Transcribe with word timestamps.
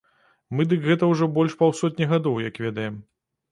Мы 0.55 0.63
дык 0.71 0.81
гэта 0.87 1.09
ўжо 1.11 1.27
больш 1.37 1.53
паўсотні 1.61 2.11
гадоў 2.15 2.43
як 2.49 2.61
ведаем. 2.67 3.01